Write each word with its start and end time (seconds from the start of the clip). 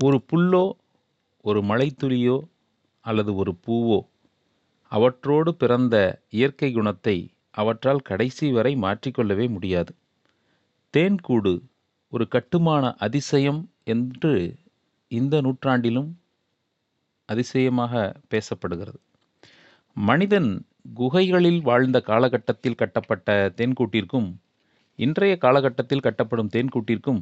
ஒரு 0.00 0.24
புல்லோ 0.32 0.64
ஒரு 1.40 1.60
மலைத்துளியோ 1.60 2.36
அல்லது 3.00 3.34
ஒரு 3.34 3.56
பூவோ 3.66 3.98
அவற்றோடு 4.92 5.54
பிறந்த 5.54 5.96
இயற்கை 6.28 6.72
குணத்தை 6.72 7.16
அவற்றால் 7.50 8.00
கடைசி 8.00 8.52
வரை 8.52 8.72
மாற்றிக்கொள்ளவே 8.76 9.46
முடியாது. 9.50 9.92
தேன்கூடு 10.94 11.52
ஒரு 12.08 12.28
கட்டுமான 12.28 12.94
அதிசயம் 12.98 13.60
என்று 13.84 14.32
இந்த 15.08 15.40
நூற்றாண்டிலும் 15.40 16.10
அதிசயமாக 17.28 17.94
பேசப்படுகிறது. 18.30 18.98
மனிதன் 19.96 20.50
குகைகளில் 20.94 21.60
வாழ்ந்த 21.62 22.00
காலகட்டத்தில் 22.00 22.74
கட்டப்பட்ட 22.74 23.52
தேன்கூட்டிற்கும் 23.56 24.28
இன்றைய 24.98 25.36
காலகட்டத்தில் 25.36 26.00
கட்டப்படும் 26.00 26.52
தேன்கூட்டிற்கும் 26.52 27.20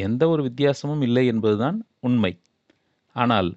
எந்த 0.00 0.28
ஒரு 0.28 0.42
வித்தியாசமும் 0.42 1.02
இல்லை 1.02 1.26
என்பதுதான் 1.26 1.78
உண்மை. 2.02 2.32
ஆனால் 3.16 3.50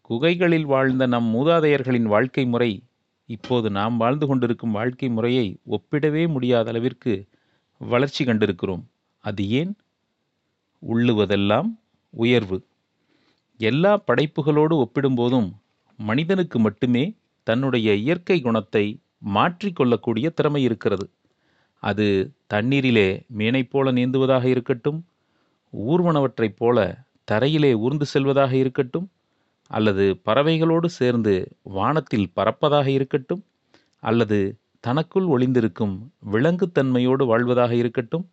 குகைகளில் 0.00 0.64
வாழ்ந்த 0.64 1.06
நம் 1.06 1.34
மூதாதையர்களின் 1.34 2.02
வாழ்க்கை 2.02 2.44
முறை 2.44 2.70
இப்போது 3.28 3.70
நாம் 3.70 3.96
வாழ்ந்து 3.96 4.26
கொண்டிருக்கும் 4.26 4.70
வாழ்க்கை 4.70 5.08
முறையை 5.08 5.46
ஒப்பிடவே 5.70 6.28
முடியாத 6.28 6.68
அளவிற்கு 6.68 7.12
வளர்ச்சி 7.80 8.24
கண்டிருக்கிறோம். 8.24 8.84
அது 9.24 9.48
ஏன்? 9.50 9.72
உள்ளுவதெல்லாம் 10.82 11.68
உயர்வு. 12.14 12.58
எல்லா 13.60 14.02
படைப்புகளோடு 14.06 14.74
ஒப்பிடும்போதும் 14.76 15.48
மனிதனுக்கு 15.98 16.58
மட்டுமே 16.58 17.04
தன்னுடைய 17.46 17.94
இயற்கை 17.94 18.40
குணத்தை 18.40 18.84
மாற்றிக்கொள்ளக்கூடிய 19.34 20.26
திறமை 20.28 20.62
இருக்கிறது. 20.62 21.06
அது 21.82 22.06
தண்ணீரிலே 22.54 23.08
மீனைப் 23.38 23.70
போல 23.70 23.92
நீந்துவதாக 23.92 24.44
இருக்கட்டும் 24.44 25.00
ஊர்வனவற்றைப் 25.72 26.58
போல 26.58 26.78
தரையிலே 27.28 27.74
ஊர்ந்து 27.74 28.06
செல்வதாக 28.06 28.56
இருக்கட்டும் 28.56 29.06
அல்லது 29.70 30.20
பறவைகளோடு 30.24 30.86
சேர்ந்து 30.86 31.34
வானத்தில் 31.62 32.32
பறப்பதாக 32.34 32.86
இருக்கட்டும் 32.86 33.42
அல்லது 34.02 34.38
தனக்குள் 34.80 35.26
ஒளிந்திருக்கும் 35.26 35.94
விலங்குத்தன்மையோடு 36.30 37.24
வாழ்வதாக 37.26 37.74
இருக்கட்டும் 37.74 38.26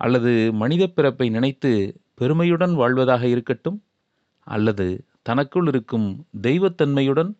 அல்லது 0.00 0.52
மனித 0.52 0.86
பிறப்பை 0.86 1.28
நினைத்து 1.28 1.70
பெருமையுடன் 2.14 2.74
வாழ்வதாக 2.74 3.28
இருக்கட்டும் 3.28 3.78
அல்லது 4.46 4.86
தனக்குள் 5.22 5.66
இருக்கும் 5.66 6.08
தெய்வத்தன்மையுடன் 6.40 7.30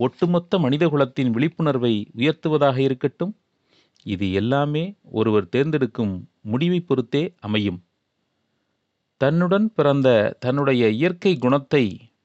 ஒட்டுமொத்த 0.00 0.58
மனிதகுலத்தின் 0.58 1.30
விழிப்புணர்வை 1.30 2.06
உயர்த்துவதாக 2.16 2.76
இருக்கட்டும் 2.78 3.32
இது 4.06 4.32
எல்லாமே 4.32 4.84
ஒருவர் 5.10 5.48
தேர்ந்தெடுக்கும் 5.48 6.14
முடிவை 6.40 6.80
பொறுத்தே 6.80 7.34
அமையும். 7.40 7.78
தன்னுடன் 9.20 9.72
பிறந்த 9.74 10.36
தன்னுடைய 10.40 10.88
இயற்கை 10.88 11.38
குணத்தை 11.38 11.84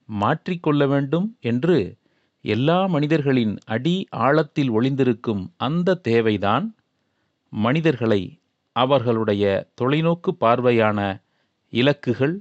மாற்றிக்கொள்ள 0.10 0.88
வேண்டும் 0.88 1.38
என்று 1.40 1.98
எல்லா 2.42 2.86
மனிதர்களின் 2.86 3.58
அடி 3.66 4.08
ஆழத்தில் 4.10 4.70
ஒளிந்திருக்கும் 4.70 5.54
அந்த 5.58 5.96
தேவைதான் 5.96 6.76
மனிதர்களை 7.50 8.22
அவர்களுடைய 8.76 9.70
தொலைநோக்கு 9.82 10.32
பார்வையான 10.40 11.00
இலக்குகள் 11.74 12.36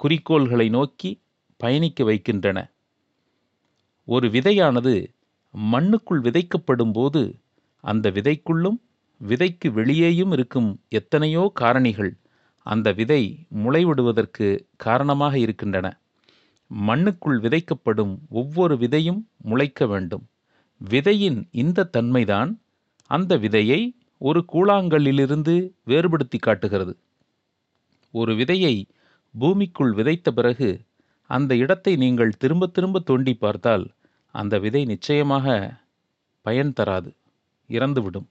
குறிக்கோள்களை 0.00 0.68
நோக்கி 0.68 1.10
பயணிக்க 1.56 2.04
வைக்கின்றன. 2.04 2.58
ஒரு 4.04 4.28
விதையானது 4.28 4.94
மண்ணுக்குள் 5.54 6.20
விதைக்கப்படும் 6.20 6.92
போது 6.92 7.22
அந்த 7.80 8.10
விதைக்குள்ளும் 8.10 8.78
விதைக்கு 9.20 9.68
வெளியேயும் 9.68 10.32
இருக்கும் 10.32 10.80
எத்தனையோ 10.88 11.52
காரணிகள் 11.60 12.12
அந்த 12.62 12.92
விதை 12.92 13.46
முளைவிடுவதற்கு 13.54 14.60
காரணமாக 14.76 15.38
இருக்கின்றன. 15.38 15.98
மண்ணுக்குள் 16.70 17.38
விதைக்கப்படும் 17.40 18.18
ஒவ்வொரு 18.28 18.74
விதையும் 18.76 19.20
முளைக்க 19.36 19.86
வேண்டும். 19.86 20.28
விதையின் 20.90 21.48
இந்த 21.50 21.84
தன்மைதான் 21.84 22.60
அந்த 23.06 23.36
விதையை 23.36 23.96
ஒரு 24.18 24.44
கூழாங்கல்லிலிருந்து 24.52 25.72
வேறுபடுத்தி 25.84 26.38
காட்டுகிறது. 26.38 26.96
ஒரு 28.10 28.34
விதையை 28.34 28.84
பூமிக்குள் 29.30 29.92
விதைத்த 29.92 30.30
பிறகு 30.30 30.84
அந்த 31.26 31.56
இடத்தை 31.56 31.96
நீங்கள் 31.96 32.32
திரும்ப 32.38 32.66
திரும்ப 32.66 32.98
தோண்டி 33.00 33.34
பார்த்தால் 33.34 33.90
அந்த 34.30 34.58
விதை 34.58 34.84
நிச்சயமாக 34.84 35.74
பயன் 36.40 36.72
தராது 36.72 37.10
இறந்துவிடும். 37.68 38.28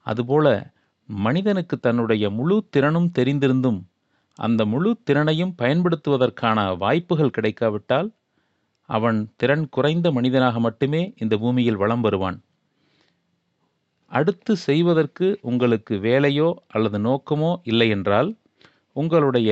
அதுபோல 0.00 0.71
மனிதனுக்கு 1.08 1.78
தன்னுடைய 1.78 2.30
முழு 2.30 2.56
திறனும் 2.70 3.10
தெரிந்திருந்தும் 3.18 3.80
அந்த 4.38 4.64
முழு 4.64 4.90
திறனையும் 5.04 5.54
பயன்படுத்துவதற்கான 5.58 6.76
வாய்ப்புகள் 6.76 7.30
கிடைக்காவிட்டால் 7.30 8.08
அவன் 8.88 9.18
திறன் 9.36 9.68
குறைந்த 9.68 10.06
மனிதனாக 10.12 10.60
மட்டுமே 10.60 11.02
இந்த 11.16 11.34
பூமியில் 11.38 11.76
வலம் 11.76 12.00
வருவான். 12.00 12.38
அடுத்து 14.12 14.56
செய்வதற்கு 14.56 15.26
உங்களுக்கு 15.40 15.94
வேலையோ 15.96 16.48
அல்லது 16.66 16.98
நோக்கமோ 16.98 17.52
இல்லை 17.62 17.88
என்றால் 17.88 18.30
உங்களுடைய 18.96 19.50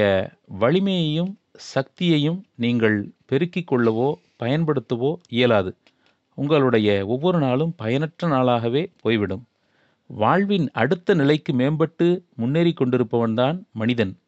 வலிமையையும் 0.61 1.31
சக்தியையும் 1.75 2.41
நீங்கள் 2.55 2.99
பெருக்கிக் 3.27 3.71
கொள்ளவோ 3.71 4.09
பயன்படுத்தவோ 4.43 5.13
இயலாது. 5.29 5.71
உங்களுடைய 6.39 6.89
ஒவ்வொரு 7.07 7.39
நாளும் 7.39 7.75
பயனற்ற 7.77 8.29
நாளாகவே 8.29 8.83
போய்விடும். 9.01 9.45
வாழ்வின் 10.13 10.71
அடுத்த 10.73 11.15
நிலைக்கு 11.15 11.53
மேம்பட்டு 11.53 12.23
முன்னேறி 12.37 12.75
கொண்டிருப்பவன்தான் 12.77 13.63
மனிதன். 13.73 14.19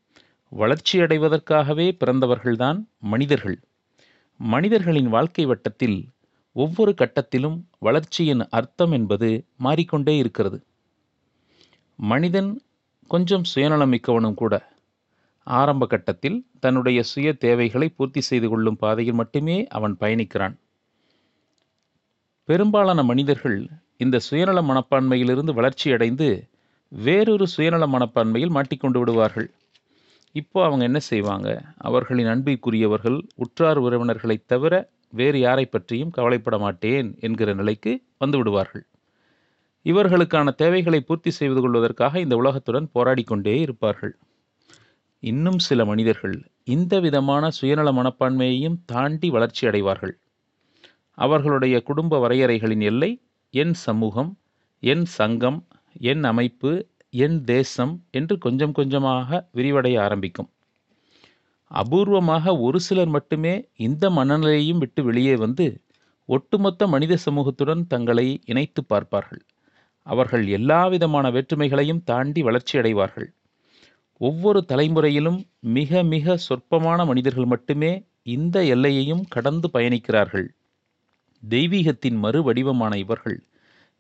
வளர்ச்சியடைவதற்காகவே 0.59 1.97
பிறந்தவர்கள்தான் 2.05 2.85
மனிதர்கள். 3.01 3.61
மனிதர்களின் 4.39 5.09
வாழ்க்கை 5.09 5.45
வட்டத்தில் 5.45 6.09
ஒவ்வொரு 6.53 6.95
கட்டத்திலும் 6.99 7.63
வளர்ச்சியின் 7.79 8.49
அர்த்தம் 8.49 8.93
என்பது 8.93 9.45
மாறிக்கொண்டே 9.57 10.17
இருக்கிறது. 10.17 10.65
மனிதன் 11.97 12.63
கொஞ்சம் 13.09 13.43
சுயநலமிக்கவனும் 13.55 14.35
கூட. 14.35 14.73
ஆரம்ப 15.45 15.87
கட்டத்தில் 15.87 16.47
தன்னுடைய 16.61 17.03
சுய 17.03 17.33
தேவைகளை 17.33 17.89
பூர்த்தி 17.89 18.21
செய்து 18.21 18.49
கொள்ளும் 18.49 18.77
பாதையில் 18.77 19.15
மட்டுமே 19.15 19.67
அவன் 19.67 19.97
பயணிக்கிறான். 20.01 20.57
பெரும்பாலான 22.45 23.03
மனிதர்கள் 23.03 23.69
இந்த 24.03 24.19
சுயநல 24.19 24.63
மனப்பான்மையிலிருந்து 24.63 25.55
வளர்ச்சி 25.55 25.93
அடைந்து 25.93 26.49
வேறொரு 26.89 27.47
சுயநல 27.47 27.87
மனப்பான்மையில் 27.87 28.49
மாட்டிக்கொண்டு 28.49 28.99
விடுவார்கள். 28.99 29.51
இப்போ 30.33 30.65
அவங்க 30.65 30.85
என்ன 30.85 30.99
செய்வாங்க? 30.99 31.63
அவர்களின் 31.77 32.27
அன்பிற்குரியவர்கள் 32.27 33.23
உற்றார் 33.35 33.83
உறவினர்களைத் 33.83 34.45
தவிர 34.47 34.89
வேறு 35.11 35.39
யாரை 35.39 35.65
பற்றியும் 35.65 36.11
கவலைப்பட 36.11 36.59
மாட்டேன் 36.59 37.17
என்கிற 37.21 37.53
நிலைக்கு 37.53 38.03
வந்து 38.19 38.37
விடுவார்கள். 38.37 38.87
இவர்களுக்கான 39.85 40.55
தேவைகளை 40.55 41.01
பூர்த்தி 41.01 41.31
செய்து 41.31 41.61
கொள்வதற்காக 41.61 42.21
இந்த 42.21 42.37
உலகத்துடன் 42.37 42.89
போராடி 42.93 43.23
கொண்டே 43.23 43.61
இருப்பார்கள். 43.61 44.17
இன்னும் 45.19 45.59
சில 45.59 45.85
மனிதர்கள் 45.85 46.43
இந்த 46.65 47.01
விதமான 47.01 47.51
சுயநல 47.51 47.93
மனப்பான்மையையும் 47.93 48.77
தாண்டி 48.85 49.31
வளர்ச்சி 49.31 49.67
அடைவார்கள். 49.67 50.19
அவர்களுடைய 51.15 51.83
குடும்ப 51.83 52.29
வரையறைகளின் 52.29 52.83
எல்லை 52.83 53.21
என் 53.55 53.73
சமூகம் 53.75 54.29
என் 54.83 55.05
சங்கம் 55.05 55.59
என் 56.01 56.25
அமைப்பு 56.25 56.71
என் 57.15 57.45
தேசம் 57.45 57.93
என்று 58.11 58.39
கொஞ்சம் 58.39 58.73
கொஞ்சமாக 58.73 59.49
விரிவடைய 59.55 59.97
ஆரம்பிக்கும். 60.01 60.49
அபூர்வமாக 61.71 62.55
ஒரு 62.61 62.81
சிலர் 62.81 63.09
மட்டுமே 63.09 63.53
இந்த 63.77 64.11
மனநிலையையும் 64.11 64.79
விட்டு 64.79 65.03
வெளியே 65.05 65.35
வந்து 65.37 65.67
ஒட்டுமொத்த 66.29 66.87
மனித 66.87 67.19
சமூகத்துடன் 67.27 67.83
தங்களை 67.87 68.27
இணைத்து 68.45 68.85
பார்ப்பார்கள். 68.85 69.43
அவர்கள் 70.07 70.47
எல்லா 70.49 70.81
விதமான 70.87 71.31
வேற்றுமைகளையும் 71.31 72.03
தாண்டி 72.05 72.43
வளர்ச்சி 72.43 72.79
அடைவார்கள். 72.79 73.29
ஒவ்வொரு 74.21 74.65
தலைமுறையிலும் 74.69 75.41
மிக 75.61 76.03
மிக 76.05 76.37
சொற்பமான 76.49 77.05
மனிதர்கள் 77.05 77.45
மட்டுமே 77.45 77.93
இந்த 78.23 78.65
எல்லையையும் 78.65 79.25
கடந்து 79.29 79.69
பயணிக்கிறார்கள். 79.73 80.49
தெய்வீகத்தின் 81.51 82.19
மறு 82.19 82.43
வடிவமான 82.43 82.99
இவர்கள் 82.99 83.45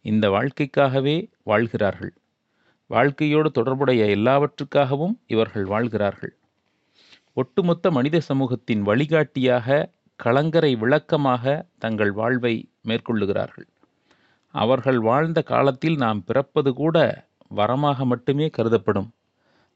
இந்த 0.01 0.31
வாழ்க்கைக்காகவே 0.31 1.31
வாழ்கிறார்கள். 1.43 2.13
வாழ்க்கையோடு 2.87 3.51
தொடர்புடைய 3.51 4.05
எல்லாவற்றுக்காகவும் 4.05 5.15
இவர்கள் 5.27 5.65
வாழ்கிறார்கள். 5.65 6.33
ஒட்டுமொத்த 7.35 7.91
மனித 7.91 8.21
சமூகத்தின் 8.21 8.83
வழிகாட்டியாக 8.83 9.91
கலங்கரை 10.17 10.75
விளக்கமாக 10.75 11.67
தங்கள் 11.79 12.13
வாழ்வை 12.13 12.69
மேற்கொள்ளுகிறார்கள். 12.89 13.67
அவர்கள் 14.55 14.99
வாழ்ந்த 14.99 15.43
காலத்தில் 15.43 15.97
நாம் 15.97 16.25
பிறப்பது 16.25 16.73
கூட 16.73 17.27
வரமாக 17.57 18.05
மட்டுமே 18.05 18.51
கருதப்படும். 18.59 19.11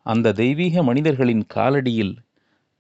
அந்த 0.03 0.33
தெய்வீக 0.33 0.83
மனிதர்களின் 0.83 1.47
காலடியில் 1.55 2.17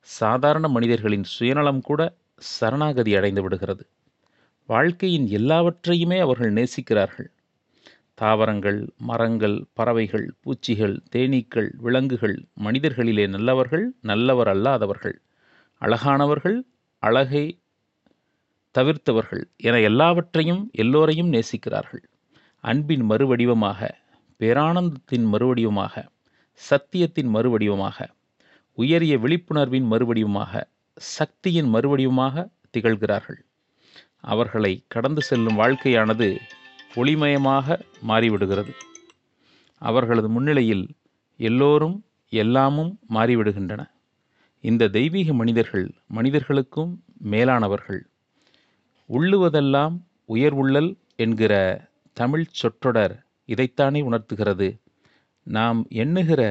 சாதாரண 0.00 0.68
மனிதர்களின் 0.68 1.24
சுயநலம் 1.24 1.80
கூட 1.80 2.14
சரணாகதி 2.36 3.16
அடைந்து 3.16 3.42
விடுகிறது. 3.42 3.84
வாழ்க்கையின் 4.68 5.26
எல்லாவற்றையுமே 5.28 6.18
அவர்கள் 6.18 6.52
நேசிக்கிறார்கள். 6.52 7.28
தாவரங்கள் 8.14 8.78
மரங்கள் 8.96 9.56
பறவைகள் 9.72 10.26
பூச்சிகள் 10.40 10.96
தேனீக்கள் 11.12 11.68
விலங்குகள் 11.76 12.36
மனிதர்களிலே 12.64 13.28
நல்லவர்கள் 13.28 13.86
நல்லவர் 14.00 14.48
அல்லாதவர்கள். 14.48 15.16
அழகானவர்கள் 15.82 16.58
அழகை 17.02 17.44
தவிர்த்தவர்கள் 18.74 19.44
என 19.56 19.80
எல்லாவற்றையும் 19.80 20.62
எல்லோரையும் 20.72 21.32
நேசிக்கிறார்கள். 21.32 22.04
அன்பின் 22.64 23.04
மறுவடிவமாக 23.10 23.80
பேரானந்தத்தின் 24.40 25.26
மறுவடிவமாக 25.32 25.94
சத்தியத்தின் 26.60 27.30
மறுவடிவமாக 27.34 28.08
உயரிய 28.78 29.18
விழிப்புணர்வின் 29.18 29.86
மறுவடிவமாக 29.92 30.52
சக்தியின் 30.96 31.74
மறுவடிவமாக 31.74 32.48
திகழ்கிறார்கள். 32.72 33.40
அவர்களை 34.32 34.72
கடந்து 34.88 35.22
செல்லும் 35.22 35.58
வாழ்க்கையானது 35.58 36.28
ஒளிமயமாக 36.94 37.80
மாறிவிடுகிறது. 38.08 38.72
அவர்களது 39.82 40.28
முன்னிலையில் 40.28 40.86
எல்லோரும் 41.40 41.96
எல்லாமும் 42.32 42.92
மாறிவிடுகின்றன. 43.10 43.82
இந்த 44.64 44.88
தெய்வீக 44.88 45.32
மனிதர்கள் 45.32 45.86
மனிதர்களுக்கும் 46.06 46.92
மேலானவர்கள். 47.24 48.00
உள்ளுவதெல்லாம் 49.08 49.96
உயர்வுள்ளல் 50.28 50.90
என்கிற 51.16 51.52
தமிழ் 52.12 52.46
சொற்றொடர் 52.50 53.14
இதைத்தானே 53.48 54.00
உணர்த்துகிறது. 54.02 54.68
நாம் 55.46 55.80
எண்ணுகிற 56.02 56.42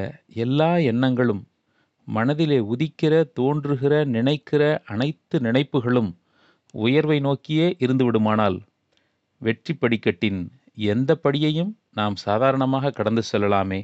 எல்லா 0.44 0.72
எண்ணங்களும் 0.92 1.44
மனதிலே 2.08 2.60
உதிக்கிற 2.74 3.14
தோன்றுகிற 3.34 4.04
நினைக்கிற 4.16 4.64
அனைத்து 4.86 5.40
நினைப்புகளும் 5.40 6.12
உயர்வை 6.84 7.20
நோக்கியே 7.20 7.76
இருந்துவிடுமானால் 7.80 8.58
வெற்றி 9.42 9.74
படிக்கட்டின் 9.74 10.52
எந்த 10.76 11.20
படியையும் 11.24 11.72
நாம் 11.92 12.16
சாதாரணமாக 12.16 12.90
கடந்து 12.90 13.22
செல்லலாமே. 13.32 13.80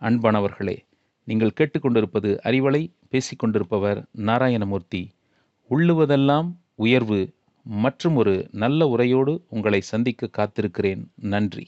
அன்பானவர்களே 0.00 0.76
நீங்கள் 1.24 1.56
கேட்டுக்கொண்டிருப்பது 1.60 2.30
அறிவலை 2.44 2.82
பேசிக்கொண்டிருப்பவர் 3.10 4.00
நாராயணமூர்த்தி. 4.16 5.02
உள்ளுவதெல்லாம் 5.70 6.48
உயர்வு 6.74 7.20
மற்றும் 7.64 8.16
ஒரு 8.16 8.48
நல்ல 8.52 8.86
உரையோடு 8.86 9.44
உங்களை 9.48 9.80
சந்திக்க 9.80 10.30
காத்திருக்கிறேன். 10.38 11.02
நன்றி. 11.14 11.66